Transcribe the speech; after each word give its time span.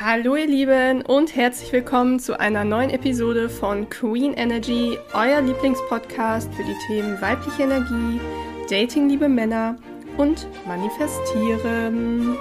Hallo 0.00 0.36
ihr 0.36 0.46
Lieben 0.46 1.02
und 1.02 1.34
herzlich 1.34 1.72
willkommen 1.72 2.20
zu 2.20 2.38
einer 2.38 2.62
neuen 2.62 2.90
Episode 2.90 3.48
von 3.48 3.90
Queen 3.90 4.32
Energy, 4.32 4.96
euer 5.12 5.40
Lieblingspodcast 5.40 6.54
für 6.54 6.62
die 6.62 6.76
Themen 6.86 7.20
weibliche 7.20 7.64
Energie, 7.64 8.20
Dating 8.70 9.08
liebe 9.08 9.28
Männer 9.28 9.74
und 10.16 10.46
Manifestieren. 10.68 12.38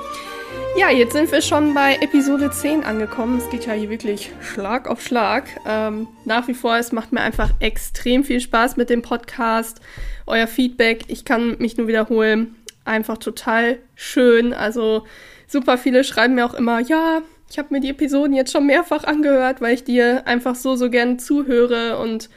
Ja, 0.78 0.92
jetzt 0.92 1.14
sind 1.14 1.32
wir 1.32 1.42
schon 1.42 1.74
bei 1.74 1.96
Episode 1.96 2.52
10 2.52 2.84
angekommen. 2.84 3.40
Es 3.40 3.50
geht 3.50 3.66
ja 3.66 3.74
hier 3.74 3.90
wirklich 3.90 4.32
Schlag 4.40 4.88
auf 4.88 5.02
Schlag. 5.02 5.46
Ähm, 5.66 6.08
nach 6.26 6.48
wie 6.48 6.54
vor, 6.54 6.78
es 6.78 6.92
macht 6.92 7.12
mir 7.12 7.22
einfach 7.22 7.50
extrem 7.60 8.24
viel 8.24 8.40
Spaß 8.40 8.78
mit 8.78 8.92
dem 8.92 9.02
Podcast. 9.02 9.82
Euer 10.28 10.46
Feedback, 10.46 11.06
ich 11.08 11.26
kann 11.26 11.58
mich 11.58 11.76
nur 11.76 11.88
wiederholen, 11.88 12.56
einfach 12.86 13.18
total 13.18 13.80
schön. 13.96 14.54
Also 14.54 15.08
super 15.48 15.80
viele 15.80 16.04
schreiben 16.04 16.36
mir 16.36 16.46
auch 16.46 16.54
immer, 16.54 16.82
ja, 16.82 17.24
ich 17.50 17.58
habe 17.58 17.70
mir 17.72 17.80
die 17.80 17.90
Episoden 17.90 18.34
jetzt 18.34 18.52
schon 18.52 18.66
mehrfach 18.66 19.04
angehört, 19.04 19.62
weil 19.62 19.74
ich 19.74 19.84
dir 19.84 20.28
einfach 20.28 20.56
so, 20.56 20.76
so 20.76 20.90
gern 20.90 21.20
zuhöre 21.20 21.98
und 21.98 22.30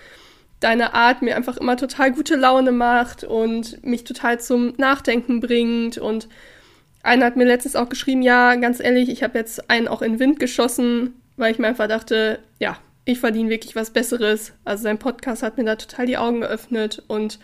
deine 0.60 0.94
Art 0.94 1.22
mir 1.22 1.36
einfach 1.36 1.56
immer 1.56 1.76
total 1.76 2.12
gute 2.12 2.36
Laune 2.36 2.70
macht 2.70 3.24
und 3.24 3.82
mich 3.84 4.04
total 4.04 4.38
zum 4.40 4.74
Nachdenken 4.76 5.40
bringt. 5.40 5.98
Und 5.98 6.28
einer 7.02 7.24
hat 7.24 7.36
mir 7.36 7.46
letztens 7.46 7.76
auch 7.76 7.88
geschrieben, 7.88 8.22
ja, 8.22 8.54
ganz 8.56 8.78
ehrlich, 8.78 9.08
ich 9.08 9.22
habe 9.22 9.38
jetzt 9.38 9.70
einen 9.70 9.88
auch 9.88 10.02
in 10.02 10.12
den 10.12 10.20
Wind 10.20 10.38
geschossen, 10.38 11.14
weil 11.36 11.52
ich 11.52 11.58
mir 11.58 11.66
einfach 11.66 11.88
dachte, 11.88 12.38
ja, 12.58 12.78
ich 13.04 13.18
verdiene 13.18 13.50
wirklich 13.50 13.74
was 13.74 13.90
Besseres. 13.90 14.52
Also 14.64 14.84
sein 14.84 14.98
Podcast 14.98 15.42
hat 15.42 15.56
mir 15.56 15.64
da 15.64 15.76
total 15.76 16.06
die 16.06 16.18
Augen 16.18 16.42
geöffnet 16.42 17.02
und 17.08 17.40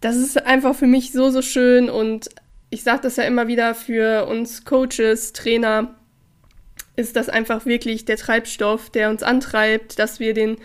das 0.00 0.16
ist 0.16 0.44
einfach 0.44 0.74
für 0.74 0.86
mich 0.86 1.12
so, 1.12 1.30
so 1.30 1.42
schön 1.42 1.88
und 1.88 2.30
ich 2.70 2.82
sage 2.82 3.02
das 3.02 3.16
ja 3.16 3.24
immer 3.24 3.48
wieder 3.48 3.74
für 3.74 4.26
uns 4.26 4.64
Coaches, 4.64 5.32
Trainer, 5.32 5.94
ist 6.96 7.16
das 7.16 7.28
einfach 7.28 7.66
wirklich 7.66 8.04
der 8.04 8.16
Treibstoff, 8.16 8.90
der 8.90 9.10
uns 9.10 9.22
antreibt, 9.22 9.98
dass 9.98 10.20
wir 10.20 10.34
den, 10.34 10.56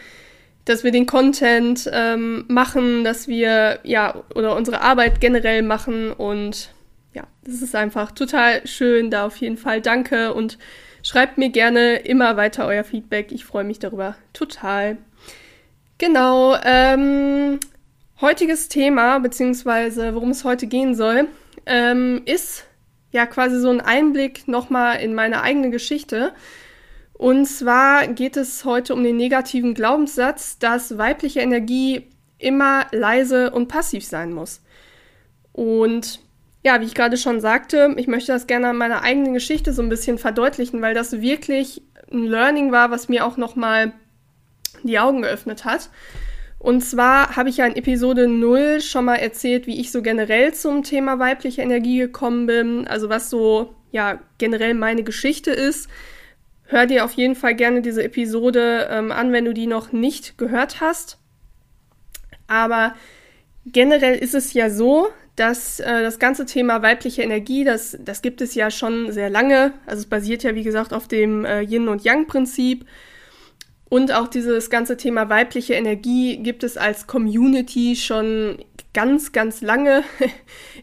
dass 0.66 0.84
wir 0.84 0.92
den 0.92 1.06
Content 1.06 1.90
ähm, 1.92 2.46
machen, 2.48 3.04
dass 3.04 3.28
wir 3.28 3.80
ja 3.84 4.24
oder 4.34 4.56
unsere 4.56 4.82
Arbeit 4.82 5.22
generell 5.22 5.62
machen 5.62 6.12
und 6.12 6.72
ja, 7.14 7.24
das 7.44 7.62
ist 7.62 7.76
einfach 7.76 8.12
total 8.12 8.66
schön. 8.68 9.10
Da 9.10 9.26
auf 9.26 9.38
jeden 9.38 9.58
Fall 9.58 9.82
danke 9.82 10.34
und 10.34 10.58
schreibt 11.02 11.38
mir 11.38 11.50
gerne 11.50 11.98
immer 11.98 12.36
weiter 12.36 12.68
euer 12.68 12.84
Feedback. 12.84 13.32
Ich 13.32 13.46
freue 13.46 13.64
mich 13.64 13.80
darüber 13.80 14.16
total. 14.34 14.98
Genau. 15.98 16.58
Ähm, 16.64 17.60
heutiges 18.20 18.68
Thema 18.68 19.20
beziehungsweise 19.20 20.14
worum 20.14 20.32
es 20.32 20.44
heute 20.44 20.68
gehen 20.68 20.94
soll, 20.94 21.28
ähm, 21.66 22.22
ist 22.26 22.66
ja 23.16 23.26
quasi 23.26 23.60
so 23.60 23.70
ein 23.70 23.82
Einblick 23.82 24.48
nochmal 24.48 25.00
in 25.00 25.16
meine 25.16 25.42
eigene 25.42 25.72
Geschichte. 25.72 26.34
Und 27.14 27.46
zwar 27.46 28.08
geht 28.08 28.36
es 28.38 28.66
heute 28.66 28.94
um 28.94 29.04
den 29.04 29.16
negativen 29.16 29.74
Glaubenssatz, 29.74 30.60
dass 30.60 30.98
weibliche 30.98 31.40
Energie 31.40 32.10
immer 32.38 32.88
leise 32.92 33.52
und 33.52 33.70
passiv 33.70 34.06
sein 34.06 34.34
muss. 34.34 34.62
Und 35.54 36.20
ja, 36.62 36.82
wie 36.82 36.86
ich 36.86 36.94
gerade 36.94 37.16
schon 37.16 37.40
sagte, 37.40 37.94
ich 37.96 38.08
möchte 38.08 38.34
das 38.34 38.48
gerne 38.48 38.70
an 38.70 38.78
meiner 38.78 39.02
eigenen 39.02 39.34
Geschichte 39.34 39.72
so 39.72 39.82
ein 39.82 39.90
bisschen 39.90 40.18
verdeutlichen, 40.18 40.82
weil 40.82 40.94
das 40.94 41.22
wirklich 41.22 41.82
ein 42.12 42.26
Learning 42.26 42.74
war, 42.74 42.92
was 42.92 43.08
mir 43.08 43.26
auch 43.26 43.38
nochmal 43.38 43.94
die 44.84 45.00
Augen 45.00 45.22
geöffnet 45.22 45.64
hat. 45.64 45.90
Und 46.66 46.82
zwar 46.82 47.36
habe 47.36 47.50
ich 47.50 47.58
ja 47.58 47.68
in 47.68 47.76
Episode 47.76 48.28
0 48.28 48.82
schon 48.82 49.06
mal 49.06 49.18
erzählt, 49.18 49.68
wie 49.68 49.80
ich 49.80 49.92
so 49.92 50.02
generell 50.02 50.52
zum 50.56 50.82
Thema 50.82 51.20
weibliche 51.20 51.62
Energie 51.62 52.00
gekommen 52.00 52.48
bin, 52.48 52.88
also 52.88 53.08
was 53.08 53.30
so 53.30 53.76
ja 53.92 54.20
generell 54.40 54.74
meine 54.74 55.04
Geschichte 55.04 55.52
ist. 55.52 55.88
Hör 56.64 56.88
dir 56.88 57.06
auf 57.06 57.12
jeden 57.12 57.36
Fall 57.36 57.54
gerne 57.54 57.84
diese 57.84 58.04
Episode 58.04 58.88
ähm, 58.90 59.12
an, 59.12 59.32
wenn 59.32 59.46
du 59.46 59.54
die 59.54 59.68
noch 59.68 59.92
nicht 59.92 60.40
gehört 60.40 60.82
hast. 60.82 61.20
Aber 62.48 62.96
generell 63.68 64.16
ist 64.16 64.34
es 64.34 64.54
ja 64.54 64.72
so, 64.72 65.10
dass 65.36 65.80
äh, 65.80 66.02
das 66.02 66.18
ganze 66.18 66.48
Thema 66.48 66.82
weibliche 66.82 67.22
Energie, 67.22 67.64
das, 67.64 67.96
das 68.04 68.24
gibt 68.24 68.42
es 68.42 68.56
ja 68.56 68.72
schon 68.72 69.12
sehr 69.12 69.30
lange. 69.30 69.74
Also 69.86 70.00
es 70.00 70.08
basiert 70.08 70.42
ja, 70.42 70.56
wie 70.56 70.64
gesagt, 70.64 70.94
auf 70.94 71.08
dem 71.08 71.46
äh, 71.46 71.62
Yin- 71.62 71.90
und 71.90 72.04
Yang-Prinzip. 72.04 72.88
Und 73.88 74.12
auch 74.12 74.28
dieses 74.28 74.70
ganze 74.70 74.98
Thema 74.98 75.30
weibliche 75.30 75.76
Energie 75.76 76.38
gibt 76.38 76.64
es 76.64 76.76
als 76.76 77.08
Community 77.08 77.96
schon 77.96 78.58
ganz, 78.94 79.32
ganz 79.32 79.62
lange. 79.62 80.04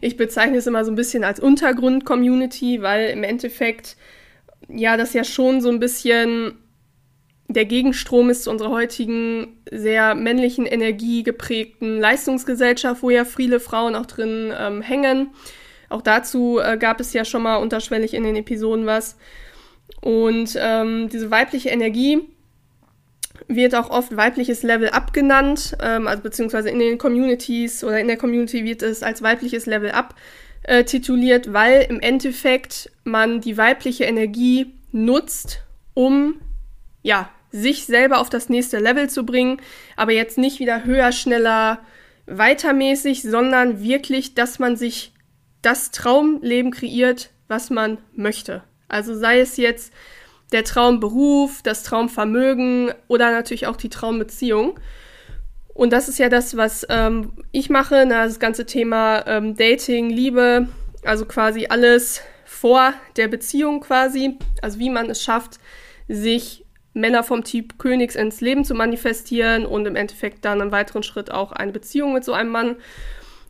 Ich 0.01 0.17
bezeichne 0.17 0.57
es 0.57 0.67
immer 0.67 0.83
so 0.83 0.91
ein 0.91 0.95
bisschen 0.95 1.23
als 1.23 1.39
Untergrund-Community, 1.39 2.81
weil 2.81 3.09
im 3.09 3.23
Endeffekt 3.23 3.95
ja 4.67 4.97
das 4.97 5.13
ja 5.13 5.23
schon 5.23 5.61
so 5.61 5.69
ein 5.69 5.79
bisschen 5.79 6.55
der 7.47 7.65
Gegenstrom 7.65 8.29
ist 8.29 8.43
zu 8.43 8.51
unserer 8.51 8.71
heutigen 8.71 9.61
sehr 9.71 10.15
männlichen 10.15 10.65
Energie 10.65 11.23
geprägten 11.23 11.99
Leistungsgesellschaft, 11.99 13.01
wo 13.01 13.09
ja 13.09 13.23
viele 13.25 13.59
Frauen 13.59 13.95
auch 13.95 14.05
drin 14.05 14.53
ähm, 14.57 14.81
hängen. 14.81 15.29
Auch 15.89 16.01
dazu 16.01 16.59
äh, 16.59 16.77
gab 16.77 16.99
es 16.99 17.13
ja 17.13 17.23
schon 17.23 17.43
mal 17.43 17.57
unterschwellig 17.57 18.13
in 18.13 18.23
den 18.23 18.35
Episoden 18.35 18.85
was. 18.85 19.17
Und 20.01 20.57
ähm, 20.59 21.09
diese 21.09 21.31
weibliche 21.31 21.69
Energie 21.69 22.27
wird 23.47 23.75
auch 23.75 23.89
oft 23.89 24.15
weibliches 24.15 24.63
Level 24.63 24.89
Up 24.89 25.13
genannt, 25.13 25.75
ähm, 25.81 26.07
also 26.07 26.23
beziehungsweise 26.23 26.69
in 26.69 26.79
den 26.79 26.97
Communities 26.97 27.83
oder 27.83 27.99
in 27.99 28.07
der 28.07 28.17
Community 28.17 28.63
wird 28.63 28.81
es 28.81 29.03
als 29.03 29.21
weibliches 29.21 29.65
Level 29.65 29.91
Up 29.91 30.15
äh, 30.63 30.83
tituliert, 30.83 31.51
weil 31.51 31.85
im 31.89 31.99
Endeffekt 31.99 32.91
man 33.03 33.41
die 33.41 33.57
weibliche 33.57 34.05
Energie 34.05 34.73
nutzt, 34.91 35.61
um 35.93 36.35
ja 37.01 37.29
sich 37.51 37.85
selber 37.85 38.19
auf 38.19 38.29
das 38.29 38.49
nächste 38.49 38.79
Level 38.79 39.09
zu 39.09 39.25
bringen, 39.25 39.57
aber 39.95 40.11
jetzt 40.11 40.37
nicht 40.37 40.59
wieder 40.59 40.85
höher, 40.85 41.11
schneller, 41.11 41.79
weitermäßig, 42.25 43.21
sondern 43.21 43.83
wirklich, 43.83 44.33
dass 44.33 44.57
man 44.57 44.75
sich 44.75 45.13
das 45.61 45.91
Traumleben 45.91 46.71
kreiert, 46.71 47.29
was 47.47 47.69
man 47.69 47.99
möchte. 48.13 48.63
Also 48.87 49.15
sei 49.15 49.39
es 49.39 49.57
jetzt 49.57 49.93
der 50.53 50.63
Traumberuf, 50.63 51.61
das 51.63 51.83
Traumvermögen 51.83 52.91
oder 53.07 53.31
natürlich 53.31 53.67
auch 53.67 53.75
die 53.75 53.89
Traumbeziehung. 53.89 54.79
Und 55.73 55.91
das 55.91 56.07
ist 56.07 56.19
ja 56.19 56.29
das, 56.29 56.55
was 56.55 56.85
ähm, 56.89 57.33
ich 57.51 57.69
mache, 57.69 58.05
na, 58.07 58.25
das 58.25 58.39
ganze 58.39 58.65
Thema 58.65 59.25
ähm, 59.27 59.55
Dating, 59.55 60.09
Liebe, 60.09 60.67
also 61.03 61.25
quasi 61.25 61.65
alles 61.67 62.21
vor 62.45 62.93
der 63.17 63.27
Beziehung 63.27 63.81
quasi, 63.81 64.37
also 64.61 64.79
wie 64.79 64.91
man 64.91 65.09
es 65.09 65.21
schafft, 65.23 65.59
sich 66.07 66.63
Männer 66.93 67.23
vom 67.23 67.43
Typ 67.43 67.79
Königs 67.79 68.15
ins 68.15 68.39
Leben 68.39 68.65
zu 68.65 68.75
manifestieren 68.75 69.65
und 69.65 69.87
im 69.87 69.95
Endeffekt 69.95 70.45
dann 70.45 70.61
im 70.61 70.71
weiteren 70.71 71.01
Schritt 71.01 71.31
auch 71.31 71.51
eine 71.51 71.71
Beziehung 71.71 72.13
mit 72.13 72.23
so 72.23 72.33
einem 72.33 72.51
Mann. 72.51 72.75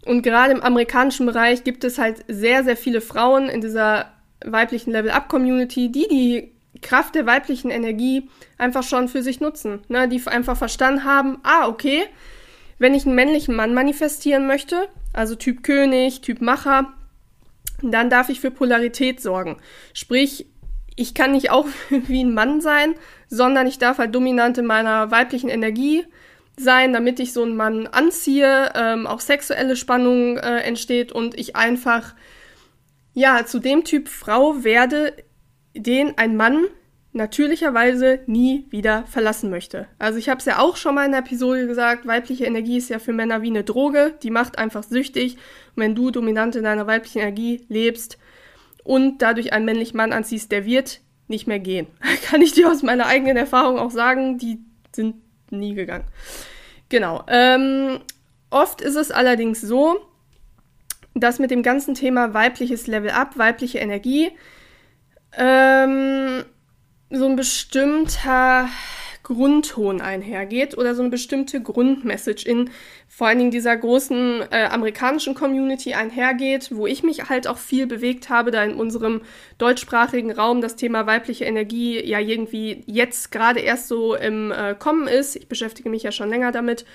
Und 0.05 0.21
gerade 0.21 0.53
im 0.53 0.61
amerikanischen 0.61 1.25
Bereich 1.25 1.65
gibt 1.65 1.83
es 1.83 1.97
halt 1.97 2.23
sehr, 2.29 2.63
sehr 2.63 2.77
viele 2.77 3.01
Frauen 3.01 3.49
in 3.49 3.59
dieser 3.59 4.13
weiblichen 4.45 4.91
Level-Up-Community, 4.91 5.91
die 5.91 6.07
die 6.07 6.52
Kraft 6.83 7.15
der 7.15 7.25
weiblichen 7.25 7.71
Energie 7.71 8.29
einfach 8.59 8.83
schon 8.83 9.07
für 9.07 9.23
sich 9.23 9.39
nutzen. 9.39 9.81
Ne? 9.87 10.07
Die 10.07 10.21
einfach 10.27 10.55
verstanden 10.55 11.03
haben, 11.03 11.39
ah, 11.41 11.67
okay, 11.67 12.03
wenn 12.77 12.93
ich 12.93 13.05
einen 13.05 13.15
männlichen 13.15 13.55
Mann 13.55 13.73
manifestieren 13.73 14.45
möchte, 14.45 14.87
also 15.13 15.35
Typ 15.35 15.63
König, 15.63 16.21
Typ 16.21 16.41
Macher, 16.41 16.93
dann 17.81 18.09
darf 18.09 18.29
ich 18.29 18.39
für 18.39 18.51
Polarität 18.51 19.21
sorgen. 19.21 19.57
Sprich, 19.93 20.47
ich 20.95 21.13
kann 21.13 21.31
nicht 21.31 21.49
auch 21.49 21.67
wie 21.89 22.23
ein 22.23 22.33
Mann 22.33 22.61
sein, 22.61 22.95
sondern 23.27 23.67
ich 23.67 23.79
darf 23.79 23.97
halt 23.97 24.13
dominant 24.13 24.57
in 24.57 24.65
meiner 24.65 25.11
weiblichen 25.11 25.49
Energie 25.49 26.05
sein, 26.55 26.93
damit 26.93 27.19
ich 27.19 27.33
so 27.33 27.43
einen 27.43 27.55
Mann 27.55 27.87
anziehe, 27.87 28.71
ähm, 28.75 29.07
auch 29.07 29.19
sexuelle 29.19 29.75
Spannung 29.75 30.37
äh, 30.37 30.59
entsteht 30.59 31.11
und 31.11 31.37
ich 31.37 31.55
einfach 31.55 32.13
ja 33.13 33.45
zu 33.45 33.59
dem 33.59 33.83
Typ 33.83 34.07
Frau 34.07 34.63
werde, 34.63 35.15
den 35.73 36.17
ein 36.17 36.35
Mann 36.35 36.65
natürlicherweise 37.13 38.21
nie 38.25 38.65
wieder 38.69 39.05
verlassen 39.05 39.51
möchte. 39.51 39.87
Also 39.99 40.17
ich 40.17 40.29
habe 40.29 40.39
es 40.39 40.45
ja 40.45 40.59
auch 40.59 40.77
schon 40.77 40.95
mal 40.95 41.05
in 41.05 41.11
der 41.11 41.21
Episode 41.21 41.67
gesagt, 41.67 42.07
weibliche 42.07 42.45
Energie 42.45 42.77
ist 42.77 42.89
ja 42.89 42.97
für 42.97 43.13
Männer 43.13 43.43
wie 43.43 43.49
eine 43.49 43.63
Droge, 43.63 44.15
die 44.23 44.31
macht 44.31 44.57
einfach 44.57 44.83
süchtig. 44.83 45.35
Und 45.75 45.83
wenn 45.83 45.95
du 45.95 46.09
dominant 46.09 46.55
in 46.55 46.63
deiner 46.63 46.87
weiblichen 46.87 47.19
Energie 47.19 47.65
lebst 47.69 48.17
und 48.83 49.21
dadurch 49.21 49.53
einen 49.53 49.65
männlichen 49.65 49.95
Mann 49.95 50.11
anziehst, 50.11 50.51
der 50.51 50.65
wird 50.65 51.01
nicht 51.27 51.47
mehr 51.47 51.59
gehen. 51.59 51.87
Kann 52.25 52.41
ich 52.41 52.53
dir 52.53 52.69
aus 52.69 52.81
meiner 52.81 53.05
eigenen 53.05 53.37
Erfahrung 53.37 53.77
auch 53.77 53.91
sagen, 53.91 54.39
die 54.39 54.59
sind 54.91 55.15
nie 55.51 55.75
gegangen. 55.75 56.05
Genau. 56.89 57.23
Ähm, 57.27 57.99
oft 58.49 58.81
ist 58.81 58.95
es 58.95 59.11
allerdings 59.11 59.61
so, 59.61 59.99
dass 61.13 61.37
mit 61.37 61.51
dem 61.51 61.61
ganzen 61.61 61.93
Thema 61.93 62.33
weibliches 62.33 62.87
Level 62.87 63.11
Up, 63.11 63.37
weibliche 63.37 63.77
Energie, 63.77 64.31
ähm, 65.37 66.45
so 67.09 67.25
ein 67.25 67.35
bestimmter 67.35 68.69
Grundton 69.23 70.01
einhergeht 70.01 70.77
oder 70.77 70.95
so 70.95 71.01
eine 71.01 71.09
bestimmte 71.09 71.61
Grundmessage 71.61 72.45
in 72.45 72.69
vor 73.07 73.27
allen 73.27 73.37
Dingen 73.37 73.51
dieser 73.51 73.75
großen 73.77 74.41
äh, 74.51 74.65
amerikanischen 74.65 75.33
Community 75.33 75.93
einhergeht, 75.93 76.69
wo 76.73 76.87
ich 76.87 77.03
mich 77.03 77.29
halt 77.29 77.47
auch 77.47 77.57
viel 77.57 77.87
bewegt 77.87 78.29
habe, 78.29 78.51
da 78.51 78.63
in 78.63 78.73
unserem 78.73 79.21
deutschsprachigen 79.59 80.31
Raum 80.31 80.61
das 80.61 80.75
Thema 80.75 81.07
weibliche 81.07 81.45
Energie 81.45 82.03
ja 82.03 82.19
irgendwie 82.19 82.83
jetzt 82.85 83.31
gerade 83.31 83.61
erst 83.61 83.87
so 83.87 84.15
im 84.15 84.51
äh, 84.51 84.75
Kommen 84.77 85.07
ist. 85.07 85.35
Ich 85.35 85.47
beschäftige 85.47 85.89
mich 85.89 86.03
ja 86.03 86.11
schon 86.11 86.29
länger 86.29 86.51
damit. 86.51 86.85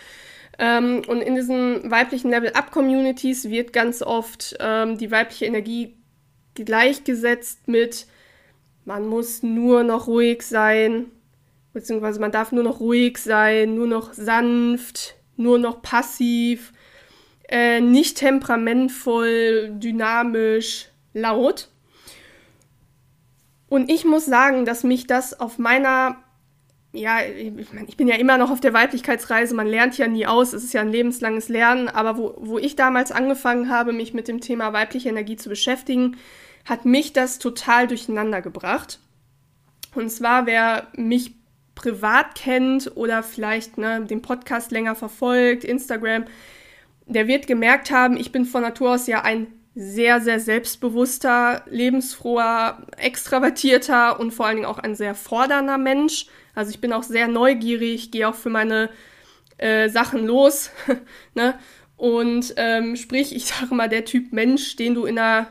Ähm, 0.58 1.02
und 1.06 1.22
in 1.22 1.34
diesen 1.34 1.90
weiblichen 1.90 2.30
Level-Up-Communities 2.30 3.48
wird 3.48 3.72
ganz 3.72 4.02
oft 4.02 4.56
ähm, 4.58 4.98
die 4.98 5.10
weibliche 5.10 5.46
Energie 5.46 5.94
gleichgesetzt 6.54 7.68
mit, 7.68 8.06
man 8.88 9.06
muss 9.06 9.42
nur 9.42 9.84
noch 9.84 10.06
ruhig 10.06 10.40
sein, 10.40 11.10
beziehungsweise 11.74 12.20
man 12.20 12.32
darf 12.32 12.52
nur 12.52 12.64
noch 12.64 12.80
ruhig 12.80 13.18
sein, 13.18 13.74
nur 13.74 13.86
noch 13.86 14.14
sanft, 14.14 15.14
nur 15.36 15.58
noch 15.58 15.82
passiv, 15.82 16.72
äh, 17.50 17.82
nicht 17.82 18.16
temperamentvoll, 18.16 19.72
dynamisch, 19.74 20.88
laut. 21.12 21.68
Und 23.68 23.90
ich 23.90 24.06
muss 24.06 24.24
sagen, 24.24 24.64
dass 24.64 24.84
mich 24.84 25.06
das 25.06 25.38
auf 25.38 25.58
meiner 25.58 26.16
ja, 26.92 27.18
ich, 27.20 27.74
mein, 27.74 27.86
ich 27.86 27.98
bin 27.98 28.08
ja 28.08 28.16
immer 28.16 28.38
noch 28.38 28.50
auf 28.50 28.60
der 28.60 28.72
Weiblichkeitsreise, 28.72 29.54
man 29.54 29.66
lernt 29.66 29.98
ja 29.98 30.08
nie 30.08 30.26
aus, 30.26 30.54
es 30.54 30.64
ist 30.64 30.72
ja 30.72 30.80
ein 30.80 30.90
lebenslanges 30.90 31.50
Lernen, 31.50 31.90
aber 31.90 32.16
wo, 32.16 32.34
wo 32.38 32.58
ich 32.58 32.76
damals 32.76 33.12
angefangen 33.12 33.68
habe, 33.68 33.92
mich 33.92 34.14
mit 34.14 34.26
dem 34.26 34.40
Thema 34.40 34.72
weibliche 34.72 35.10
Energie 35.10 35.36
zu 35.36 35.50
beschäftigen, 35.50 36.16
hat 36.68 36.84
mich 36.84 37.12
das 37.12 37.38
total 37.38 37.86
durcheinander 37.86 38.42
gebracht. 38.42 39.00
Und 39.94 40.10
zwar, 40.10 40.46
wer 40.46 40.88
mich 40.96 41.34
privat 41.74 42.34
kennt 42.34 42.96
oder 42.96 43.22
vielleicht 43.22 43.78
ne, 43.78 44.04
den 44.04 44.20
Podcast 44.20 44.70
länger 44.70 44.94
verfolgt, 44.94 45.64
Instagram, 45.64 46.24
der 47.06 47.26
wird 47.26 47.46
gemerkt 47.46 47.90
haben, 47.90 48.16
ich 48.16 48.32
bin 48.32 48.44
von 48.44 48.62
Natur 48.62 48.94
aus 48.94 49.06
ja 49.06 49.22
ein 49.22 49.46
sehr, 49.74 50.20
sehr 50.20 50.40
selbstbewusster, 50.40 51.64
lebensfroher, 51.70 52.86
extravertierter 52.96 54.18
und 54.18 54.32
vor 54.32 54.46
allen 54.46 54.56
Dingen 54.56 54.68
auch 54.68 54.78
ein 54.78 54.96
sehr 54.96 55.14
fordernder 55.14 55.78
Mensch. 55.78 56.26
Also 56.54 56.70
ich 56.70 56.80
bin 56.80 56.92
auch 56.92 57.04
sehr 57.04 57.28
neugierig, 57.28 58.10
gehe 58.10 58.28
auch 58.28 58.34
für 58.34 58.50
meine 58.50 58.90
äh, 59.56 59.88
Sachen 59.88 60.26
los. 60.26 60.70
ne? 61.34 61.58
Und 61.96 62.54
ähm, 62.56 62.96
sprich, 62.96 63.34
ich 63.34 63.46
sage 63.46 63.74
mal, 63.74 63.88
der 63.88 64.04
Typ 64.04 64.32
Mensch, 64.32 64.76
den 64.76 64.94
du 64.94 65.06
in 65.06 65.18
einer 65.18 65.48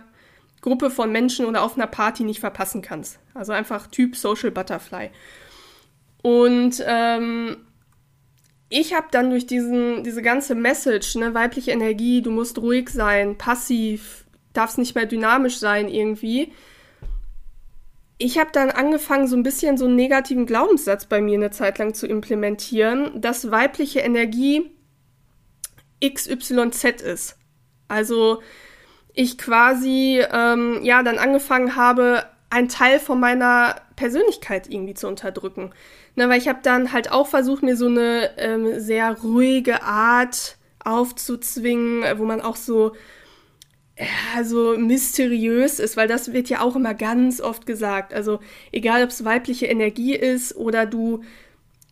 Gruppe 0.61 0.89
von 0.89 1.11
Menschen 1.11 1.45
oder 1.45 1.63
auf 1.63 1.75
einer 1.75 1.87
Party 1.87 2.23
nicht 2.23 2.39
verpassen 2.39 2.81
kannst. 2.81 3.19
Also 3.33 3.53
einfach 3.53 3.87
Typ 3.87 4.15
Social 4.15 4.51
Butterfly. 4.51 5.11
Und 6.23 6.83
ähm, 6.85 7.57
ich 8.69 8.93
habe 8.93 9.07
dann 9.11 9.29
durch 9.29 9.45
diesen, 9.45 10.03
diese 10.03 10.21
ganze 10.21 10.55
Message, 10.55 11.15
ne, 11.15 11.33
weibliche 11.33 11.71
Energie, 11.71 12.21
du 12.21 12.31
musst 12.31 12.59
ruhig 12.59 12.89
sein, 12.89 13.37
passiv, 13.37 14.25
darfst 14.53 14.77
nicht 14.77 14.95
mehr 14.95 15.05
dynamisch 15.05 15.57
sein 15.57 15.87
irgendwie, 15.87 16.51
ich 18.19 18.39
habe 18.39 18.49
dann 18.51 18.71
angefangen, 18.71 19.27
so 19.27 19.35
ein 19.35 19.43
bisschen 19.43 19.77
so 19.77 19.85
einen 19.85 19.95
negativen 19.95 20.45
Glaubenssatz 20.45 21.05
bei 21.05 21.21
mir 21.21 21.35
eine 21.35 21.51
Zeit 21.51 21.77
lang 21.77 21.93
zu 21.93 22.07
implementieren, 22.07 23.21
dass 23.21 23.51
weibliche 23.51 23.99
Energie 23.99 24.71
XYZ 26.03 27.01
ist. 27.01 27.37
Also 27.87 28.41
ich 29.17 29.39
quasi 29.39 30.23
ähm, 30.31 30.79
ja 30.83 31.01
dann 31.01 31.17
angefangen 31.17 31.75
habe, 31.75 32.23
einen 32.51 32.69
Teil 32.69 32.99
von 32.99 33.19
meiner 33.19 33.75
Persönlichkeit 33.95 34.69
irgendwie 34.69 34.93
zu 34.93 35.07
unterdrücke. 35.07 35.71
Ne, 36.15 36.29
weil 36.29 36.37
ich 36.39 36.47
habe 36.47 36.59
dann 36.61 36.93
halt 36.93 37.11
auch 37.11 37.27
versucht, 37.27 37.63
mir 37.63 37.75
so 37.75 37.87
eine 37.87 38.37
ähm, 38.37 38.79
sehr 38.79 39.11
ruhige 39.19 39.81
Art 39.83 40.57
aufzuzwingen, 40.83 42.03
wo 42.19 42.25
man 42.25 42.41
auch 42.41 42.55
so 42.55 42.93
ja, 43.97 44.43
so 44.43 44.77
mysteriös 44.77 45.79
ist, 45.79 45.97
weil 45.97 46.07
das 46.07 46.31
wird 46.31 46.49
ja 46.49 46.61
auch 46.61 46.75
immer 46.75 46.93
ganz 46.93 47.41
oft 47.41 47.65
gesagt. 47.65 48.13
Also 48.13 48.39
egal, 48.71 49.03
ob 49.03 49.09
es 49.09 49.25
weibliche 49.25 49.65
Energie 49.65 50.15
ist 50.15 50.55
oder 50.55 50.85
du 50.85 51.23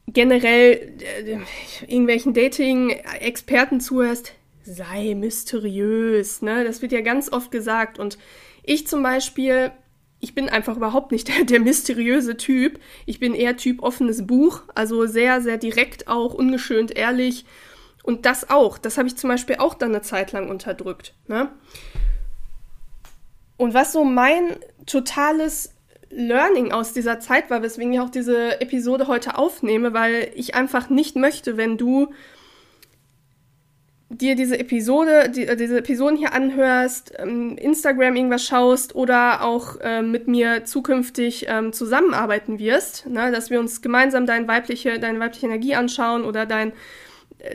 generell 0.08 0.96
äh, 1.26 1.40
irgendwelchen 1.88 2.36
Dating-Experten 2.36 3.80
zuhörst, 3.80 4.34
sei 4.66 5.14
mysteriös. 5.16 6.42
Ne? 6.42 6.64
Das 6.64 6.82
wird 6.82 6.92
ja 6.92 7.02
ganz 7.02 7.32
oft 7.32 7.52
gesagt. 7.52 8.00
Und 8.00 8.18
ich 8.64 8.88
zum 8.88 9.04
Beispiel, 9.04 9.72
ich 10.20 10.34
bin 10.34 10.50
einfach 10.50 10.76
überhaupt 10.76 11.12
nicht 11.12 11.28
der, 11.36 11.46
der 11.46 11.60
mysteriöse 11.60 12.38
Typ. 12.38 12.80
Ich 13.06 13.20
bin 13.20 13.34
eher 13.34 13.58
Typ 13.58 13.82
offenes 13.84 14.26
Buch, 14.26 14.64
also 14.74 15.06
sehr, 15.06 15.42
sehr 15.42 15.58
direkt 15.58 16.08
auch, 16.08 16.34
ungeschönt, 16.34 16.96
ehrlich 16.96 17.46
und 18.04 18.26
das 18.26 18.50
auch. 18.50 18.78
Das 18.78 18.98
habe 18.98 19.08
ich 19.08 19.16
zum 19.16 19.30
Beispiel 19.30 19.58
auch 19.58 19.74
dann 19.74 19.90
eine 19.90 20.02
Zeit 20.02 20.32
lang 20.32 20.50
unterdrückt. 20.50 21.14
Ne? 21.28 21.50
Und 23.58 23.74
was 23.74 23.94
so 23.94 24.04
mein 24.04 24.58
totales 24.86 25.72
Learning 26.10 26.72
aus 26.72 26.94
dieser 26.94 27.20
Zeit 27.20 27.50
war, 27.50 27.62
weswegen 27.62 27.94
ich 27.94 28.00
auch 28.00 28.10
diese 28.10 28.62
Episode 28.62 29.08
heute 29.08 29.38
aufnehme, 29.38 29.94
weil 29.94 30.32
ich 30.36 30.56
einfach 30.56 30.90
nicht 30.90 31.16
möchte, 31.16 31.58
wenn 31.58 31.78
du 31.78 32.14
dir 34.18 34.36
diese 34.36 34.60
Episode, 34.60 35.30
die, 35.30 35.48
äh, 35.48 35.56
diese 35.56 35.78
Episoden 35.80 36.18
hier 36.18 36.34
anhörst, 36.34 37.14
ähm, 37.18 37.58
Instagram 37.58 38.16
irgendwas 38.16 38.44
schaust 38.44 38.96
oder 38.96 39.44
auch 39.44 39.80
äh, 39.82 40.02
mit 40.02 40.28
mir 40.28 40.66
zukünftig 40.66 41.46
ähm, 41.48 41.74
zusammenarbeiten 41.74 42.60
wirst, 42.60 43.08
ne, 43.08 43.32
dass 43.32 43.50
wir 43.50 43.60
uns 43.60 43.82
gemeinsam 43.82 44.26
dein 44.26 44.48
weibliche, 44.48 45.00
deine 45.00 45.20
weibliche 45.20 45.46
Energie 45.48 45.76
anschauen 45.76 46.24
oder 46.24 46.46
dein 46.46 46.74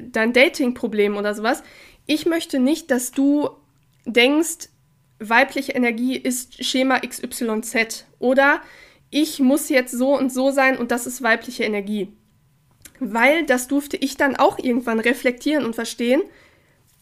dein 0.00 0.32
Dating-Problem 0.32 1.16
oder 1.16 1.34
sowas. 1.34 1.62
Ich 2.06 2.26
möchte 2.26 2.58
nicht, 2.58 2.90
dass 2.90 3.12
du 3.12 3.50
denkst, 4.04 4.68
weibliche 5.18 5.72
Energie 5.72 6.16
ist 6.16 6.64
Schema 6.64 7.00
XYZ 7.00 8.06
oder 8.18 8.62
ich 9.10 9.40
muss 9.40 9.68
jetzt 9.68 9.92
so 9.92 10.16
und 10.16 10.32
so 10.32 10.50
sein 10.50 10.78
und 10.78 10.90
das 10.90 11.06
ist 11.06 11.22
weibliche 11.22 11.64
Energie. 11.64 12.08
Weil 13.00 13.44
das 13.44 13.68
durfte 13.68 13.96
ich 13.96 14.16
dann 14.16 14.36
auch 14.36 14.58
irgendwann 14.58 15.00
reflektieren 15.00 15.64
und 15.64 15.74
verstehen, 15.74 16.22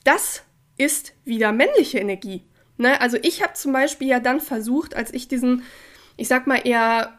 das 0.04 0.42
ist 0.76 1.14
wieder 1.24 1.52
männliche 1.52 1.98
Energie. 1.98 2.44
Ne? 2.76 3.00
Also 3.00 3.18
ich 3.20 3.42
habe 3.42 3.54
zum 3.54 3.72
Beispiel 3.72 4.08
ja 4.08 4.20
dann 4.20 4.40
versucht, 4.40 4.94
als 4.96 5.12
ich 5.12 5.28
diesen, 5.28 5.64
ich 6.16 6.28
sag 6.28 6.46
mal 6.46 6.60
eher, 6.64 7.18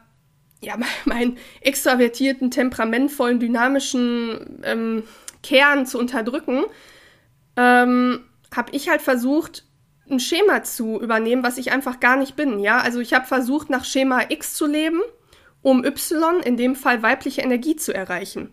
ja, 0.60 0.78
meinen 1.04 1.38
extravertierten, 1.60 2.50
temperamentvollen, 2.50 3.38
dynamischen 3.38 4.60
ähm, 4.64 5.04
Kern 5.42 5.86
zu 5.86 5.98
unterdrücken, 5.98 6.64
ähm, 7.56 8.24
habe 8.54 8.72
ich 8.72 8.88
halt 8.88 9.02
versucht, 9.02 9.64
ein 10.10 10.20
Schema 10.20 10.64
zu 10.64 11.00
übernehmen, 11.00 11.44
was 11.44 11.56
ich 11.56 11.70
einfach 11.70 12.00
gar 12.00 12.16
nicht 12.16 12.34
bin. 12.34 12.58
Ja, 12.58 12.80
also 12.80 13.00
ich 13.00 13.12
habe 13.12 13.26
versucht, 13.26 13.70
nach 13.70 13.84
Schema 13.84 14.22
X 14.28 14.54
zu 14.54 14.66
leben, 14.66 15.00
um 15.62 15.84
Y, 15.84 16.40
in 16.42 16.56
dem 16.56 16.74
Fall 16.74 17.02
weibliche 17.02 17.42
Energie 17.42 17.76
zu 17.76 17.94
erreichen. 17.94 18.50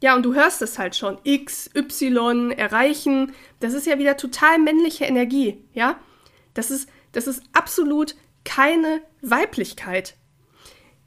Ja, 0.00 0.14
und 0.14 0.22
du 0.22 0.34
hörst 0.34 0.62
es 0.62 0.78
halt 0.78 0.94
schon. 0.94 1.18
X, 1.24 1.70
Y, 1.74 2.52
erreichen. 2.52 3.32
Das 3.60 3.72
ist 3.72 3.86
ja 3.86 3.98
wieder 3.98 4.16
total 4.16 4.58
männliche 4.58 5.04
Energie. 5.04 5.64
Ja, 5.72 5.98
das 6.54 6.70
ist, 6.70 6.88
das 7.12 7.26
ist 7.26 7.42
absolut 7.52 8.14
keine 8.44 9.02
Weiblichkeit. 9.22 10.14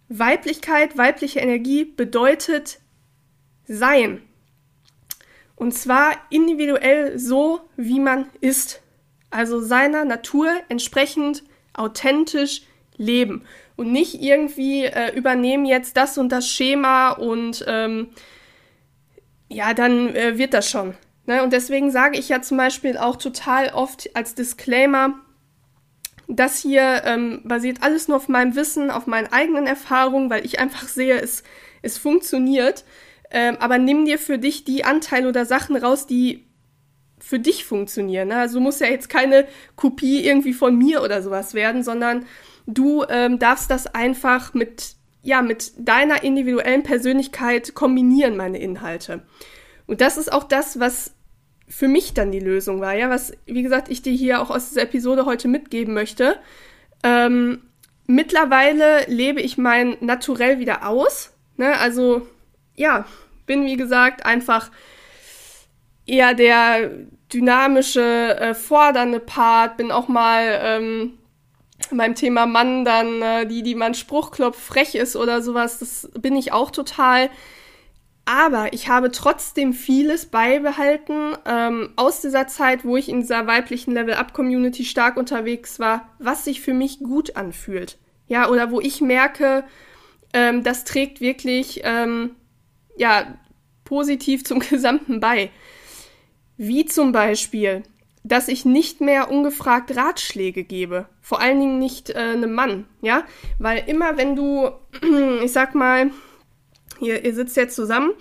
Weiblichkeit, 0.09 0.97
weibliche 0.97 1.39
Energie 1.39 1.85
bedeutet 1.85 2.79
sein. 3.65 4.21
Und 5.55 5.73
zwar 5.73 6.13
individuell 6.29 7.17
so, 7.17 7.61
wie 7.77 7.99
man 7.99 8.29
ist. 8.41 8.81
Also 9.29 9.61
seiner 9.61 10.03
Natur 10.03 10.49
entsprechend 10.67 11.43
authentisch 11.73 12.63
leben. 12.97 13.45
Und 13.77 13.91
nicht 13.91 14.21
irgendwie 14.21 14.83
äh, 14.83 15.15
übernehmen 15.15 15.65
jetzt 15.65 15.95
das 15.95 16.17
und 16.17 16.29
das 16.29 16.49
Schema 16.49 17.11
und 17.11 17.63
ähm, 17.67 18.09
ja, 19.51 19.73
dann 19.73 20.15
äh, 20.15 20.37
wird 20.37 20.53
das 20.53 20.69
schon. 20.69 20.95
Ne? 21.25 21.43
Und 21.43 21.53
deswegen 21.53 21.91
sage 21.91 22.17
ich 22.17 22.29
ja 22.29 22.41
zum 22.41 22.57
Beispiel 22.57 22.97
auch 22.97 23.15
total 23.15 23.69
oft 23.69 24.09
als 24.15 24.35
Disclaimer, 24.35 25.15
das 26.27 26.59
hier 26.59 27.01
ähm, 27.05 27.41
basiert 27.43 27.83
alles 27.83 28.07
nur 28.07 28.17
auf 28.17 28.29
meinem 28.29 28.55
Wissen, 28.55 28.89
auf 28.89 29.05
meinen 29.05 29.31
eigenen 29.33 29.67
Erfahrungen, 29.67 30.29
weil 30.29 30.45
ich 30.45 30.59
einfach 30.59 30.87
sehe, 30.87 31.19
es, 31.19 31.43
es 31.81 31.97
funktioniert. 31.97 32.85
Ähm, 33.31 33.57
aber 33.59 33.77
nimm 33.77 34.05
dir 34.05 34.17
für 34.17 34.37
dich 34.37 34.63
die 34.63 34.85
Anteile 34.85 35.27
oder 35.27 35.45
Sachen 35.45 35.75
raus, 35.75 36.07
die 36.07 36.47
für 37.19 37.39
dich 37.39 37.65
funktionieren. 37.65 38.29
Ne? 38.29 38.35
Also 38.37 38.59
muss 38.59 38.79
ja 38.79 38.87
jetzt 38.87 39.09
keine 39.09 39.45
Kopie 39.75 40.25
irgendwie 40.25 40.53
von 40.53 40.77
mir 40.77 41.03
oder 41.03 41.21
sowas 41.21 41.53
werden, 41.53 41.83
sondern 41.83 42.25
du 42.65 43.03
ähm, 43.09 43.37
darfst 43.39 43.69
das 43.69 43.87
einfach 43.87 44.53
mit, 44.53 44.95
ja, 45.23 45.41
mit 45.41 45.73
deiner 45.77 46.23
individuellen 46.23 46.83
Persönlichkeit 46.83 47.75
kombinieren, 47.75 48.37
meine 48.37 48.59
Inhalte. 48.59 49.23
Und 49.87 50.01
das 50.01 50.17
ist 50.17 50.31
auch 50.31 50.43
das, 50.43 50.79
was 50.79 51.13
für 51.67 51.87
mich 51.87 52.13
dann 52.13 52.31
die 52.31 52.39
Lösung 52.39 52.81
war, 52.81 52.93
ja, 52.93 53.09
was, 53.09 53.33
wie 53.45 53.63
gesagt, 53.63 53.89
ich 53.89 54.01
dir 54.01 54.13
hier 54.13 54.41
auch 54.41 54.49
aus 54.49 54.69
dieser 54.69 54.83
Episode 54.83 55.25
heute 55.25 55.47
mitgeben 55.47 55.93
möchte. 55.93 56.37
Ähm, 57.03 57.61
mittlerweile 58.07 59.05
lebe 59.07 59.41
ich 59.41 59.57
mein 59.57 59.95
Naturell 60.01 60.59
wieder 60.59 60.87
aus. 60.87 61.31
Ne? 61.57 61.77
Also 61.77 62.27
ja, 62.75 63.05
bin 63.45 63.65
wie 63.65 63.77
gesagt 63.77 64.25
einfach 64.25 64.71
eher 66.05 66.33
der 66.33 66.91
dynamische, 67.33 68.37
äh, 68.39 68.53
fordernde 68.53 69.19
Part, 69.19 69.77
bin 69.77 69.91
auch 69.91 70.07
mal 70.07 70.59
ähm, 70.61 71.17
beim 71.97 72.15
Thema 72.15 72.45
Mann 72.45 72.85
dann, 72.85 73.21
äh, 73.21 73.45
die, 73.45 73.63
die 73.63 73.75
man 73.75 73.93
Spruchklopf 73.93 74.57
frech 74.59 74.95
ist 74.95 75.15
oder 75.15 75.41
sowas, 75.41 75.79
das 75.79 76.09
bin 76.19 76.35
ich 76.35 76.51
auch 76.51 76.71
total. 76.71 77.29
Aber 78.25 78.71
ich 78.71 78.87
habe 78.87 79.11
trotzdem 79.11 79.73
vieles 79.73 80.27
beibehalten 80.27 81.35
ähm, 81.45 81.91
aus 81.95 82.21
dieser 82.21 82.47
Zeit, 82.47 82.85
wo 82.85 82.95
ich 82.95 83.09
in 83.09 83.21
dieser 83.21 83.47
weiblichen 83.47 83.93
Level-Up-Community 83.93 84.85
stark 84.85 85.17
unterwegs 85.17 85.79
war, 85.79 86.09
was 86.19 86.45
sich 86.45 86.61
für 86.61 86.73
mich 86.73 86.99
gut 86.99 87.35
anfühlt. 87.35 87.97
Ja, 88.27 88.47
oder 88.49 88.71
wo 88.71 88.79
ich 88.79 89.01
merke, 89.01 89.63
ähm, 90.33 90.63
das 90.63 90.83
trägt 90.83 91.19
wirklich 91.19 91.81
ähm, 91.83 92.35
ja, 92.95 93.37
positiv 93.83 94.45
zum 94.45 94.59
Gesamten 94.69 95.19
bei. 95.19 95.49
Wie 96.57 96.85
zum 96.85 97.11
Beispiel, 97.11 97.83
dass 98.23 98.47
ich 98.47 98.65
nicht 98.65 99.01
mehr 99.01 99.31
ungefragt 99.31 99.95
Ratschläge 99.95 100.63
gebe. 100.63 101.07
Vor 101.21 101.41
allen 101.41 101.59
Dingen 101.59 101.79
nicht 101.79 102.11
äh, 102.11 102.17
einem 102.17 102.53
Mann, 102.53 102.85
ja? 103.01 103.23
Weil 103.59 103.83
immer 103.87 104.17
wenn 104.17 104.35
du, 104.35 104.69
ich 105.43 105.51
sag 105.51 105.75
mal, 105.75 106.11
ihr, 106.99 107.25
ihr 107.25 107.33
sitzt 107.33 107.57
jetzt 107.57 107.75
zusammen, 107.75 108.11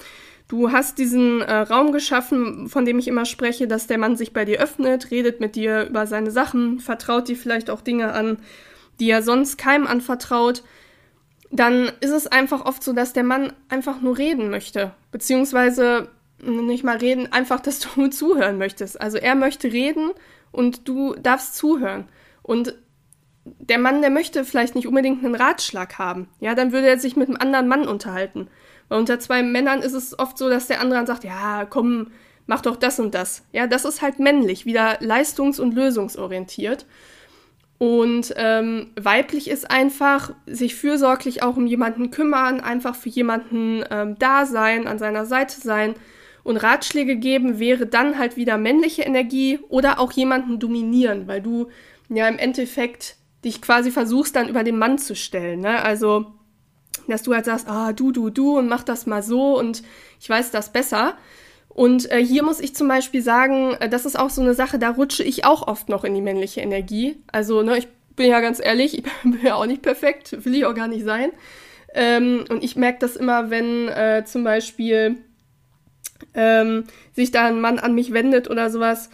du 0.48 0.72
hast 0.72 0.98
diesen 0.98 1.42
äh, 1.42 1.54
Raum 1.54 1.92
geschaffen, 1.92 2.68
von 2.68 2.84
dem 2.84 2.98
ich 2.98 3.08
immer 3.08 3.24
spreche, 3.24 3.68
dass 3.68 3.86
der 3.86 3.98
Mann 3.98 4.16
sich 4.16 4.32
bei 4.32 4.44
dir 4.44 4.60
öffnet, 4.60 5.10
redet 5.10 5.40
mit 5.40 5.54
dir 5.54 5.86
über 5.88 6.06
seine 6.06 6.30
Sachen, 6.30 6.80
vertraut 6.80 7.28
dir 7.28 7.36
vielleicht 7.36 7.70
auch 7.70 7.82
Dinge 7.82 8.12
an, 8.12 8.38
die 9.00 9.10
er 9.10 9.22
sonst 9.22 9.58
keinem 9.58 9.86
anvertraut, 9.86 10.62
dann 11.50 11.90
ist 12.00 12.10
es 12.10 12.26
einfach 12.26 12.64
oft 12.64 12.82
so, 12.82 12.92
dass 12.92 13.12
der 13.12 13.24
Mann 13.24 13.52
einfach 13.68 14.00
nur 14.00 14.18
reden 14.18 14.50
möchte. 14.50 14.92
Beziehungsweise 15.10 16.08
nicht 16.42 16.84
mal 16.84 16.96
reden, 16.96 17.32
einfach, 17.32 17.60
dass 17.60 17.80
du 17.80 18.06
zuhören 18.10 18.58
möchtest. 18.58 19.00
Also 19.00 19.18
er 19.18 19.34
möchte 19.34 19.72
reden 19.72 20.10
und 20.52 20.88
du 20.88 21.14
darfst 21.14 21.56
zuhören. 21.56 22.08
Und 22.42 22.74
der 23.44 23.78
Mann, 23.78 24.00
der 24.00 24.10
möchte 24.10 24.44
vielleicht 24.44 24.74
nicht 24.74 24.86
unbedingt 24.86 25.24
einen 25.24 25.34
Ratschlag 25.34 25.98
haben. 25.98 26.28
Ja, 26.40 26.54
dann 26.54 26.72
würde 26.72 26.88
er 26.88 26.98
sich 26.98 27.16
mit 27.16 27.28
einem 27.28 27.38
anderen 27.38 27.68
Mann 27.68 27.88
unterhalten. 27.88 28.48
Weil 28.88 28.98
unter 28.98 29.18
zwei 29.18 29.42
Männern 29.42 29.80
ist 29.80 29.94
es 29.94 30.18
oft 30.18 30.36
so, 30.36 30.48
dass 30.48 30.66
der 30.66 30.80
andere 30.80 30.98
dann 30.98 31.06
sagt, 31.06 31.24
ja, 31.24 31.64
komm, 31.64 32.10
mach 32.46 32.60
doch 32.60 32.76
das 32.76 33.00
und 33.00 33.14
das. 33.14 33.44
Ja, 33.52 33.66
das 33.66 33.84
ist 33.84 34.02
halt 34.02 34.18
männlich, 34.18 34.66
wieder 34.66 35.00
leistungs- 35.00 35.60
und 35.60 35.74
lösungsorientiert. 35.74 36.86
Und 37.78 38.34
ähm, 38.36 38.90
weiblich 39.00 39.48
ist 39.48 39.70
einfach 39.70 40.34
sich 40.46 40.74
fürsorglich 40.74 41.42
auch 41.42 41.56
um 41.56 41.66
jemanden 41.66 42.10
kümmern, 42.10 42.60
einfach 42.60 42.94
für 42.94 43.08
jemanden 43.08 43.82
ähm, 43.90 44.18
da 44.18 44.44
sein, 44.44 44.86
an 44.86 44.98
seiner 44.98 45.24
Seite 45.24 45.58
sein 45.58 45.94
und 46.50 46.58
Ratschläge 46.58 47.16
geben 47.16 47.58
wäre 47.58 47.86
dann 47.86 48.18
halt 48.18 48.36
wieder 48.36 48.58
männliche 48.58 49.02
Energie 49.02 49.58
oder 49.68 49.98
auch 49.98 50.12
jemanden 50.12 50.58
dominieren, 50.58 51.26
weil 51.26 51.40
du 51.40 51.68
ja 52.08 52.28
im 52.28 52.38
Endeffekt 52.38 53.16
dich 53.44 53.62
quasi 53.62 53.90
versuchst 53.90 54.36
dann 54.36 54.48
über 54.48 54.64
den 54.64 54.76
Mann 54.76 54.98
zu 54.98 55.14
stellen. 55.14 55.60
Ne? 55.60 55.82
Also, 55.82 56.26
dass 57.08 57.22
du 57.22 57.34
halt 57.34 57.46
sagst, 57.46 57.68
ah, 57.68 57.92
du, 57.92 58.12
du, 58.12 58.30
du 58.30 58.58
und 58.58 58.68
mach 58.68 58.82
das 58.82 59.06
mal 59.06 59.22
so 59.22 59.58
und 59.58 59.82
ich 60.20 60.28
weiß 60.28 60.50
das 60.50 60.72
besser. 60.72 61.14
Und 61.68 62.10
äh, 62.10 62.22
hier 62.22 62.42
muss 62.42 62.60
ich 62.60 62.74
zum 62.74 62.88
Beispiel 62.88 63.22
sagen, 63.22 63.74
äh, 63.80 63.88
das 63.88 64.04
ist 64.04 64.18
auch 64.18 64.30
so 64.30 64.42
eine 64.42 64.54
Sache, 64.54 64.78
da 64.78 64.90
rutsche 64.90 65.22
ich 65.22 65.44
auch 65.44 65.66
oft 65.66 65.88
noch 65.88 66.04
in 66.04 66.14
die 66.14 66.20
männliche 66.20 66.60
Energie. 66.60 67.22
Also, 67.32 67.62
ne, 67.62 67.78
ich 67.78 67.88
bin 68.16 68.28
ja 68.28 68.40
ganz 68.40 68.60
ehrlich, 68.60 68.98
ich 68.98 69.04
bin 69.22 69.40
ja 69.42 69.54
auch 69.54 69.66
nicht 69.66 69.82
perfekt, 69.82 70.44
will 70.44 70.54
ich 70.54 70.66
auch 70.66 70.74
gar 70.74 70.88
nicht 70.88 71.04
sein. 71.04 71.30
Ähm, 71.94 72.44
und 72.48 72.62
ich 72.62 72.76
merke 72.76 72.98
das 72.98 73.16
immer, 73.16 73.50
wenn 73.50 73.88
äh, 73.88 74.24
zum 74.26 74.44
Beispiel 74.44 75.18
ähm, 76.34 76.84
sich 77.12 77.30
da 77.30 77.46
ein 77.46 77.60
Mann 77.60 77.78
an 77.78 77.94
mich 77.94 78.12
wendet 78.12 78.48
oder 78.50 78.70
sowas, 78.70 79.10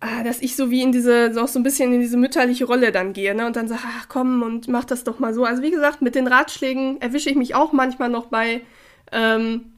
ah, 0.00 0.22
dass 0.24 0.42
ich 0.42 0.56
so 0.56 0.70
wie 0.70 0.82
in 0.82 0.92
diese, 0.92 1.32
so 1.32 1.42
auch 1.42 1.48
so 1.48 1.58
ein 1.58 1.62
bisschen 1.62 1.92
in 1.92 2.00
diese 2.00 2.16
mütterliche 2.16 2.64
Rolle 2.64 2.92
dann 2.92 3.12
gehe, 3.12 3.34
ne? 3.34 3.46
Und 3.46 3.56
dann 3.56 3.68
sage, 3.68 3.82
ach 3.84 4.06
komm 4.08 4.42
und 4.42 4.68
mach 4.68 4.84
das 4.84 5.04
doch 5.04 5.18
mal 5.18 5.34
so. 5.34 5.44
Also 5.44 5.62
wie 5.62 5.70
gesagt, 5.70 6.02
mit 6.02 6.14
den 6.14 6.26
Ratschlägen 6.26 7.00
erwische 7.00 7.30
ich 7.30 7.36
mich 7.36 7.54
auch 7.54 7.72
manchmal 7.72 8.08
noch 8.08 8.26
bei. 8.26 8.62
Ähm, 9.12 9.72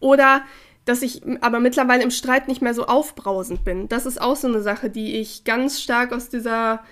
oder 0.00 0.42
dass 0.84 1.02
ich 1.02 1.22
aber 1.40 1.60
mittlerweile 1.60 2.02
im 2.02 2.10
Streit 2.10 2.48
nicht 2.48 2.62
mehr 2.62 2.74
so 2.74 2.86
aufbrausend 2.86 3.64
bin. 3.64 3.88
Das 3.88 4.06
ist 4.06 4.20
auch 4.20 4.36
so 4.36 4.48
eine 4.48 4.62
Sache, 4.62 4.90
die 4.90 5.16
ich 5.20 5.44
ganz 5.44 5.80
stark 5.80 6.12
aus 6.12 6.30
dieser 6.30 6.82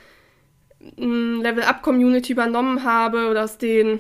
mm, 0.96 1.40
Level-Up-Community 1.40 2.32
übernommen 2.32 2.84
habe 2.84 3.28
oder 3.28 3.44
aus 3.44 3.58
den, 3.58 3.98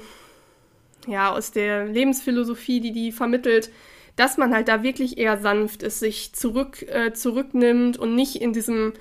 ja, 1.06 1.32
aus 1.32 1.50
der 1.50 1.86
Lebensphilosophie, 1.86 2.80
die 2.80 2.92
die 2.92 3.12
vermittelt, 3.12 3.70
dass 4.18 4.36
man 4.36 4.52
halt 4.52 4.68
da 4.68 4.82
wirklich 4.82 5.18
eher 5.18 5.38
sanft 5.38 5.82
ist, 5.82 6.00
sich 6.00 6.32
zurück, 6.32 6.82
äh, 6.82 7.12
zurücknimmt 7.12 7.98
und 7.98 8.14
nicht 8.14 8.36
in 8.36 8.52
diesem 8.52 8.92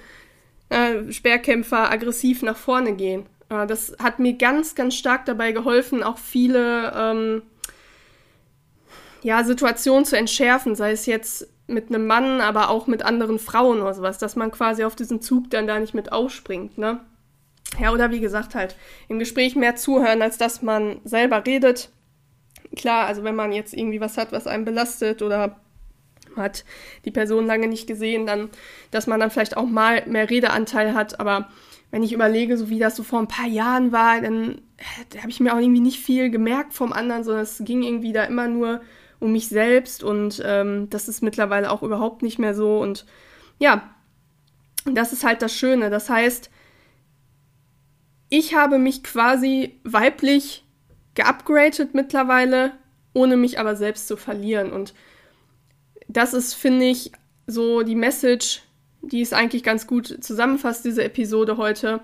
äh, 0.70 1.12
Speerkämpfer 1.12 1.92
aggressiv 1.92 2.44
nach 2.44 2.58
vorne 2.58 2.94
gehen. 2.94 3.26
Äh, 3.50 3.66
das 3.68 3.96
hat 4.02 4.20
mir 4.20 4.34
ganz, 4.34 4.76
ganz 4.76 4.96
stark 4.96 5.26
dabei 5.26 5.54
geholfen, 5.54 6.04
auch 6.04 6.18
viele 6.18 6.94
ähm, 6.96 7.42
ja, 9.24 9.44
Situationen 9.44 10.06
zu 10.06 10.18
entschärfen, 10.18 10.76
sei 10.76 10.92
es 10.92 11.06
jetzt 11.06 11.48
mit 11.68 11.90
einem 11.90 12.08
Mann, 12.08 12.40
aber 12.40 12.70
auch 12.70 12.88
mit 12.88 13.04
anderen 13.04 13.40
Frauen 13.40 13.82
oder 13.82 13.94
sowas, 13.94 14.18
dass 14.20 14.36
man 14.36 14.52
quasi 14.52 14.84
auf 14.84 14.96
diesen 14.96 15.22
Zug 15.22 15.50
dann 15.50 15.68
da 15.68 15.80
nicht 15.80 15.94
mit 15.94 16.12
aufspringt, 16.12 16.78
ne? 16.78 17.02
Ja, 17.80 17.92
oder 17.92 18.12
wie 18.12 18.22
gesagt, 18.22 18.56
halt 18.56 18.76
im 19.10 19.20
Gespräch 19.20 19.56
mehr 19.56 19.76
zuhören, 19.76 20.22
als 20.22 20.38
dass 20.38 20.62
man 20.62 21.02
selber 21.04 21.46
redet. 21.46 21.90
Klar, 22.78 23.08
also 23.08 23.24
wenn 23.24 23.36
man 23.36 23.52
jetzt 23.52 23.74
irgendwie 23.74 24.00
was 24.00 24.18
hat, 24.18 24.32
was 24.32 24.48
einen 24.48 24.64
belastet 24.64 25.22
oder 25.22 25.60
hat 26.36 26.64
die 27.06 27.12
Person 27.12 27.48
lange 27.48 27.68
nicht 27.68 27.88
gesehen, 27.88 28.28
dann, 28.28 28.50
dass 28.92 29.08
man 29.08 29.20
dann 29.20 29.32
vielleicht 29.32 29.58
auch 29.58 29.66
mal 29.66 30.04
mehr 30.06 30.30
Redeanteil 30.30 30.94
hat, 30.94 31.20
aber 31.20 31.50
wenn 31.90 32.04
ich 32.04 32.14
überlege, 32.14 32.58
so 32.58 32.70
wie 32.70 32.80
das 32.80 32.96
so 32.96 33.04
vor 33.04 33.20
ein 33.20 33.28
paar 33.28 33.48
Jahren 33.48 33.92
war, 33.92 34.22
dann 34.22 34.62
äh, 34.78 35.18
habe 35.20 35.30
ich 35.30 35.40
mir 35.40 35.54
auch 35.54 35.60
irgendwie 35.60 35.82
nicht 35.82 36.00
viel 36.00 36.30
gemerkt 36.30 36.74
vom 36.74 36.94
anderen, 36.94 37.24
sondern 37.24 37.44
es 37.44 37.62
ging 37.64 37.82
irgendwie 37.82 38.14
da 38.14 38.26
immer 38.26 38.48
nur 38.48 38.82
um 39.20 39.32
mich 39.32 39.48
selbst 39.48 40.04
und 40.04 40.44
ähm, 40.46 40.90
das 40.92 41.08
ist 41.08 41.24
mittlerweile 41.24 41.72
auch 41.72 41.82
überhaupt 41.82 42.22
nicht 42.22 42.38
mehr 42.38 42.54
so 42.54 42.80
und 42.80 43.06
ja, 43.58 43.90
das 44.86 45.14
ist 45.14 45.24
halt 45.24 45.42
das 45.42 45.56
Schöne. 45.56 45.90
Das 45.90 46.10
heißt, 46.10 46.52
ich 48.30 48.54
habe 48.54 48.78
mich 48.78 49.04
quasi 49.04 49.80
weiblich 49.84 50.67
geupgradet 51.18 51.94
mittlerweile, 51.94 52.72
ohne 53.14 53.36
mich 53.36 53.60
aber 53.60 53.76
selbst 53.76 54.08
zu 54.08 54.16
verlieren 54.16 54.72
und 54.72 54.94
das 56.08 56.34
ist, 56.34 56.54
finde 56.54 56.86
ich, 56.86 57.12
so 57.48 57.84
die 57.84 57.96
Message, 57.96 58.62
die 59.02 59.22
es 59.22 59.34
eigentlich 59.34 59.64
ganz 59.64 59.88
gut 59.88 60.24
zusammenfasst, 60.24 60.86
diese 60.86 61.04
Episode 61.04 61.58
heute. 61.58 62.00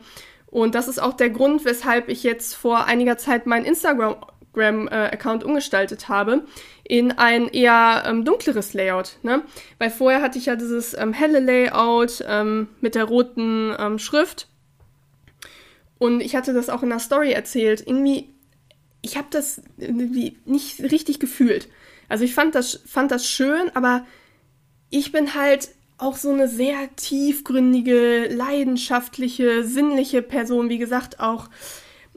Und 0.47 0.75
das 0.75 0.89
ist 0.89 1.01
auch 1.01 1.13
der 1.13 1.29
Grund, 1.29 1.63
weshalb 1.63 2.09
ich 2.09 2.23
jetzt 2.23 2.53
vor 2.53 2.85
einiger 2.85 3.17
Zeit 3.17 3.45
meinen 3.45 3.63
Instagram 3.63 4.17
Instagram-Account 4.53 5.43
umgestaltet 5.43 6.09
habe 6.09 6.43
in 6.83 7.11
ein 7.11 7.47
eher 7.47 8.03
ähm, 8.05 8.25
dunkleres 8.25 8.73
Layout. 8.73 9.17
Ne? 9.23 9.41
Weil 9.79 9.89
vorher 9.89 10.21
hatte 10.21 10.37
ich 10.37 10.45
ja 10.45 10.55
dieses 10.55 10.93
ähm, 10.93 11.13
helle 11.13 11.39
Layout 11.39 12.23
ähm, 12.27 12.67
mit 12.81 12.95
der 12.95 13.05
roten 13.05 13.75
ähm, 13.77 13.99
Schrift. 13.99 14.47
Und 15.97 16.21
ich 16.21 16.35
hatte 16.35 16.53
das 16.53 16.69
auch 16.69 16.83
in 16.83 16.89
der 16.89 16.99
Story 16.99 17.31
erzählt. 17.31 17.81
Irgendwie, 17.85 18.32
ich 19.03 19.17
habe 19.17 19.27
das 19.29 19.61
nicht 19.77 20.81
richtig 20.81 21.19
gefühlt. 21.19 21.69
Also 22.09 22.23
ich 22.23 22.33
fand 22.33 22.55
das, 22.55 22.81
fand 22.85 23.11
das 23.11 23.27
schön, 23.27 23.69
aber 23.75 24.05
ich 24.89 25.11
bin 25.11 25.35
halt 25.35 25.69
auch 25.99 26.15
so 26.15 26.31
eine 26.31 26.47
sehr 26.47 26.95
tiefgründige, 26.95 28.27
leidenschaftliche, 28.27 29.63
sinnliche 29.63 30.23
Person. 30.23 30.69
Wie 30.69 30.79
gesagt, 30.79 31.19
auch 31.19 31.49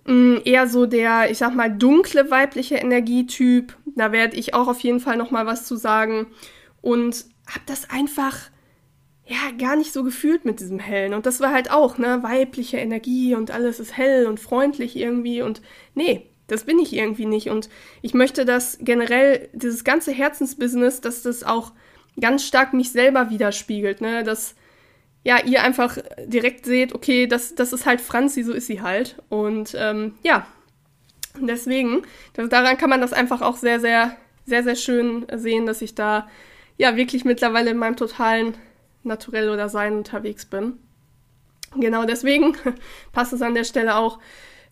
Mm, 0.07 0.37
eher 0.45 0.69
so 0.69 0.87
der, 0.87 1.31
ich 1.31 1.39
sag 1.39 1.55
mal, 1.55 1.71
dunkle 1.71 2.31
weibliche 2.31 2.77
Energietyp. 2.77 3.77
Da 3.97 4.13
werde 4.13 4.37
ich 4.37 4.55
auch 4.55 4.69
auf 4.69 4.81
jeden 4.81 5.01
Fall 5.01 5.17
noch 5.17 5.31
mal 5.31 5.47
was 5.47 5.65
zu 5.67 5.77
sagen. 5.77 6.29
Und 6.81 7.27
habe 7.47 7.65
das 7.67 7.91
einfach 7.91 8.39
ja 9.27 9.51
gar 9.59 9.77
nicht 9.77 9.93
so 9.93 10.05
gefühlt 10.05 10.45
mit 10.45 10.61
diesem 10.61 10.79
hellen. 10.79 11.15
Und 11.15 11.27
das 11.27 11.41
war 11.41 11.53
halt 11.53 11.71
auch 11.73 11.99
ne 11.99 12.23
weibliche 12.23 12.77
Energie 12.79 13.35
und 13.35 13.51
alles 13.51 13.81
ist 13.81 13.97
hell 13.97 14.27
und 14.27 14.39
freundlich 14.39 14.97
irgendwie. 14.97 15.43
Und 15.43 15.61
nee, 15.95 16.31
das 16.47 16.65
bin 16.65 16.79
ich 16.79 16.93
irgendwie 16.95 17.27
nicht. 17.27 17.51
Und 17.51 17.69
ich 18.03 18.15
möchte, 18.15 18.45
dass 18.45 18.79
generell 18.81 19.49
dieses 19.53 19.85
ganze 19.85 20.13
Herzensbusiness, 20.13 21.01
dass 21.01 21.23
das 21.23 21.43
auch 21.43 21.73
ganz 22.21 22.45
stark 22.45 22.73
mich 22.73 22.93
selber 22.93 23.31
widerspiegelt. 23.31 24.01
Ne, 24.01 24.23
dass 24.23 24.55
ja, 25.27 25.41
ihr 25.45 25.65
einfach 25.65 25.99
direkt 26.25 26.67
seht, 26.67 26.95
okay, 26.95 27.27
das, 27.27 27.57
das 27.57 27.73
ist 27.73 27.85
halt 27.85 28.01
Franzi, 28.01 28.45
so 28.45 28.53
ist 28.53 28.69
sie 28.69 28.81
halt. 28.81 29.17
Und 29.29 29.75
ähm, 29.77 30.15
ja, 30.23 30.47
deswegen, 31.41 32.03
das, 32.35 32.49
daran 32.49 32.79
kann 32.79 32.91
man 32.91 33.01
das 33.01 33.13
einfach 33.13 33.43
auch 33.43 33.57
sehr, 33.57 33.81
sehr, 33.81 34.17
sehr, 34.45 34.63
sehr 34.63 34.77
schön 34.77 35.27
sehen, 35.35 35.67
dass 35.67 35.83
ich 35.83 35.97
da 35.97 36.29
ja 36.77 36.95
wirklich 36.95 37.25
mittlerweile 37.25 37.71
in 37.71 37.77
meinem 37.77 37.97
totalen 37.97 38.55
Naturell 39.03 39.51
oder 39.51 39.69
Sein 39.69 39.97
unterwegs 39.97 40.47
bin. 40.47 40.79
Genau 41.75 42.05
deswegen 42.05 42.57
passt 43.13 43.33
es 43.33 43.43
an 43.43 43.55
der 43.55 43.65
Stelle 43.65 43.97
auch. 43.97 44.21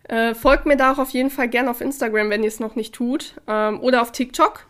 Äh, 0.07 0.35
folgt 0.35 0.65
mir 0.65 0.77
da 0.77 0.93
auch 0.93 0.99
auf 0.99 1.09
jeden 1.11 1.31
Fall 1.31 1.49
gerne 1.49 1.69
auf 1.71 1.81
Instagram, 1.81 2.29
wenn 2.29 2.43
ihr 2.43 2.47
es 2.47 2.59
noch 2.59 2.75
nicht 2.75 2.93
tut. 2.93 3.35
Ähm, 3.47 3.79
oder 3.81 4.01
auf 4.01 4.11
TikTok. 4.11 4.65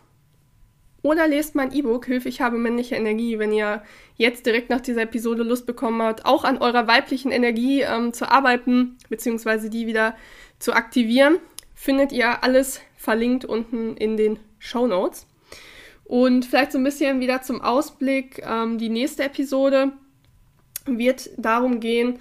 oder 1.02 1.28
lest 1.28 1.54
mein 1.54 1.72
E-Book 1.72 2.06
Hilfe, 2.06 2.28
ich 2.28 2.40
habe 2.40 2.58
männliche 2.58 2.96
Energie, 2.96 3.38
wenn 3.38 3.52
ihr 3.52 3.82
jetzt 4.16 4.44
direkt 4.44 4.70
nach 4.70 4.80
dieser 4.80 5.02
Episode 5.02 5.44
Lust 5.44 5.66
bekommen 5.66 6.02
habt, 6.02 6.26
auch 6.26 6.42
an 6.42 6.58
eurer 6.58 6.88
weiblichen 6.88 7.30
Energie 7.30 7.82
ähm, 7.82 8.12
zu 8.12 8.28
arbeiten, 8.28 8.96
beziehungsweise 9.08 9.70
die 9.70 9.86
wieder 9.86 10.16
zu 10.58 10.72
aktivieren, 10.72 11.38
findet 11.74 12.10
ihr 12.10 12.42
alles 12.42 12.80
verlinkt 12.96 13.44
unten 13.44 13.96
in 13.96 14.16
den 14.16 14.40
Show 14.58 14.86
Notes. 14.86 15.26
Und 16.04 16.44
vielleicht 16.44 16.72
so 16.72 16.78
ein 16.78 16.84
bisschen 16.84 17.20
wieder 17.20 17.42
zum 17.42 17.60
Ausblick. 17.60 18.42
Ähm, 18.44 18.78
die 18.78 18.88
nächste 18.88 19.24
Episode 19.24 19.92
wird 20.86 21.30
darum 21.36 21.80
gehen, 21.80 22.18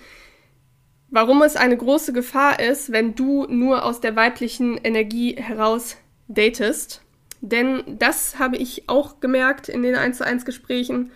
warum 1.16 1.44
es 1.44 1.56
eine 1.56 1.78
große 1.78 2.12
Gefahr 2.12 2.60
ist, 2.60 2.92
wenn 2.92 3.16
du 3.16 3.46
nur 3.46 3.86
aus 3.86 4.02
der 4.02 4.18
weiblichen 4.18 4.78
Energie 4.84 5.38
heraus 5.38 5.96
datest. 6.28 7.04
Denn 7.40 7.84
das 7.88 8.38
habe 8.38 8.58
ich 8.58 8.90
auch 8.90 9.22
gemerkt 9.22 9.70
in 9.70 9.82
den 9.82 9.96
1 9.96 10.18
zu 10.18 10.26
1 10.26 10.44
Gesprächen, 10.44 11.14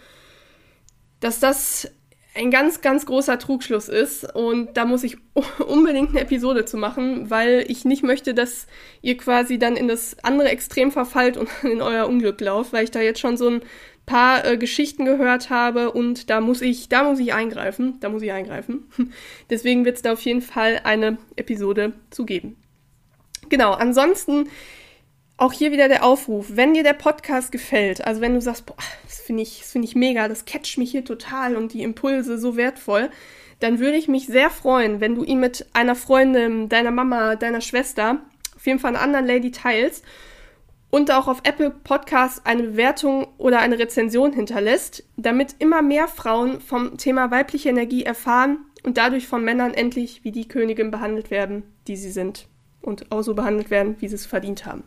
dass 1.20 1.41
das 1.41 1.91
ein 2.34 2.50
ganz, 2.50 2.79
ganz 2.79 3.06
großer 3.08 3.39
Trugschluss 3.39 3.89
ist. 3.89 4.24
Und 4.34 4.77
da 4.77 4.86
muss 4.86 5.03
ich 5.03 5.18
unbedingt 5.68 6.12
eine 6.12 6.22
Episode 6.22 6.63
zu 6.63 6.77
machen, 6.77 7.29
weil 7.29 7.65
ich 7.68 7.84
nicht 7.84 8.03
möchte, 8.03 8.34
dass 8.34 8.68
ihr 9.01 9.18
quasi 9.18 9.60
dann 9.60 9.75
in 9.75 9.89
das 9.89 10.15
andere 10.24 10.48
Extrem 10.48 10.94
verfallt 10.94 11.36
und 11.36 11.50
in 11.63 11.82
euer 11.82 12.08
Unglück 12.08 12.39
lauft, 12.39 12.72
weil 12.72 12.86
ich 12.86 12.91
da 12.91 13.01
jetzt 13.01 13.20
schon 13.20 13.36
so 13.36 13.50
ein 13.50 13.62
paar 14.09 14.43
äh, 14.43 14.57
Geschichten 14.57 15.05
gehört 15.05 15.51
habe 15.51 15.91
und 15.91 16.31
da 16.31 16.41
muss 16.41 16.61
ich, 16.61 16.89
da 16.89 17.03
muss 17.03 17.19
ich 17.19 17.33
eingreifen, 17.33 17.99
da 17.99 18.09
muss 18.09 18.23
ich 18.23 18.31
eingreifen. 18.31 18.89
Deswegen 19.51 19.85
wird 19.85 19.97
es 19.97 20.01
da 20.01 20.13
auf 20.13 20.21
jeden 20.21 20.41
Fall 20.41 20.81
eine 20.83 21.19
Episode 21.35 21.93
zu 22.09 22.25
geben. 22.25 22.57
Genau, 23.49 23.71
ansonsten 23.71 24.49
auch 25.37 25.53
hier 25.53 25.71
wieder 25.71 25.87
der 25.87 26.03
Aufruf, 26.03 26.47
wenn 26.49 26.73
dir 26.73 26.83
der 26.83 26.93
Podcast 26.93 27.51
gefällt, 27.51 28.05
also 28.05 28.19
wenn 28.19 28.33
du 28.33 28.41
sagst, 28.41 28.65
boah, 28.65 28.75
das 29.05 29.21
finde 29.21 29.43
ich, 29.43 29.59
das 29.59 29.71
finde 29.71 29.87
ich 29.87 29.95
mega, 29.95 30.27
das 30.27 30.45
catcht 30.45 30.79
mich 30.79 30.89
hier 30.89 31.05
total 31.05 31.55
und 31.55 31.73
die 31.73 31.83
Impulse 31.83 32.39
so 32.39 32.57
wertvoll, 32.57 33.11
dann 33.59 33.79
würde 33.79 33.97
ich 33.97 34.07
mich 34.07 34.25
sehr 34.25 34.49
freuen, 34.49 35.01
wenn 35.01 35.13
du 35.13 35.23
ihn 35.23 35.39
mit 35.39 35.67
einer 35.73 35.95
Freundin, 35.95 36.67
deiner 36.67 36.91
Mama, 36.91 37.35
deiner 37.35 37.61
Schwester, 37.61 38.21
auf 38.55 38.65
jeden 38.65 38.79
Fall 38.79 38.95
einer 38.95 39.03
anderen 39.03 39.27
Lady 39.27 39.51
teilst 39.51 40.03
und 40.89 41.12
auch 41.12 41.27
auf 41.27 41.41
Apple 41.43 41.69
Podcasts 41.69 42.46
eine 42.46 42.63
Bewertung 42.63 43.27
oder 43.38 43.60
eine 43.60 43.77
Rezension 43.77 44.34
hinterlässt, 44.34 45.03
damit 45.17 45.55
immer 45.60 45.81
mehr 45.81 46.08
Frauen 46.08 46.62
vom 46.62 46.98
Thema 46.98 47.31
weibliche 47.31 47.69
Energie 47.69 48.03
erfahren 48.03 48.65
und 48.84 48.98
dadurch 48.98 49.27
von 49.27 49.43
Männern 49.43 49.74
endlich 49.74 50.24
wie 50.24 50.31
die 50.31 50.48
Königin 50.48 50.91
behandelt 50.91 51.31
werden, 51.31 51.63
die 51.88 51.96
sie 51.96 52.12
sind 52.12 52.48
und 52.81 53.12
auch 53.12 53.22
so 53.22 53.34
behandelt 53.36 53.69
werden, 53.69 53.98
wie 54.00 54.08
sie 54.08 54.15
es 54.15 54.25
verdient 54.25 54.65
haben. 54.65 54.84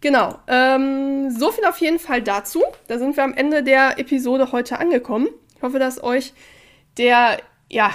Genau, 0.00 0.38
ähm, 0.46 1.30
so 1.30 1.50
viel 1.52 1.64
auf 1.64 1.78
jeden 1.78 1.98
Fall 1.98 2.22
dazu. 2.22 2.62
Da 2.86 2.98
sind 2.98 3.16
wir 3.16 3.24
am 3.24 3.34
Ende 3.34 3.62
der 3.62 3.98
Episode 3.98 4.52
heute 4.52 4.78
angekommen. 4.78 5.28
Ich 5.56 5.62
hoffe, 5.62 5.78
dass 5.78 6.02
euch 6.02 6.32
der 6.98 7.38
ja, 7.68 7.90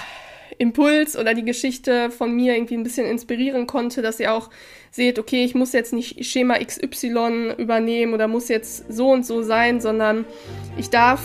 Impuls 0.61 1.17
oder 1.17 1.33
die 1.33 1.43
Geschichte 1.43 2.11
von 2.11 2.35
mir 2.35 2.53
irgendwie 2.53 2.75
ein 2.75 2.83
bisschen 2.83 3.07
inspirieren 3.07 3.65
konnte, 3.65 4.03
dass 4.03 4.19
ihr 4.19 4.31
auch 4.31 4.51
seht, 4.91 5.17
okay, 5.17 5.43
ich 5.43 5.55
muss 5.55 5.73
jetzt 5.73 5.91
nicht 5.91 6.23
Schema 6.23 6.59
XY 6.59 7.55
übernehmen 7.57 8.13
oder 8.13 8.27
muss 8.27 8.47
jetzt 8.47 8.93
so 8.93 9.09
und 9.09 9.25
so 9.25 9.41
sein, 9.41 9.81
sondern 9.81 10.23
ich 10.77 10.91
darf 10.91 11.21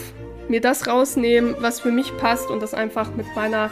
mir 0.49 0.62
das 0.62 0.87
rausnehmen, 0.87 1.55
was 1.59 1.81
für 1.81 1.90
mich 1.90 2.16
passt 2.16 2.49
und 2.49 2.62
das 2.62 2.73
einfach 2.73 3.14
mit 3.14 3.26
meiner 3.37 3.71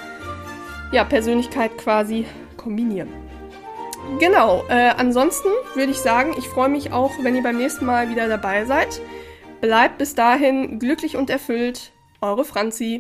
ja, 0.93 1.03
Persönlichkeit 1.03 1.79
quasi 1.79 2.27
kombinieren. 2.59 3.09
Genau, 4.21 4.65
äh, 4.69 4.91
ansonsten 4.97 5.49
würde 5.75 5.93
ich 5.93 5.99
sagen, 5.99 6.35
ich 6.37 6.47
freue 6.47 6.69
mich 6.69 6.93
auch, 6.93 7.13
wenn 7.23 7.35
ihr 7.35 7.43
beim 7.43 7.57
nächsten 7.57 7.87
Mal 7.87 8.11
wieder 8.11 8.29
dabei 8.29 8.67
seid. 8.67 9.01
Bleibt 9.63 9.97
bis 9.97 10.15
dahin 10.15 10.79
glücklich 10.79 11.17
und 11.17 11.31
erfüllt. 11.31 11.91
Eure 12.21 12.45
Franzi. 12.45 12.93